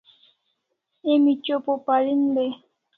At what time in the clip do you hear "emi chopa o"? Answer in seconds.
1.11-1.77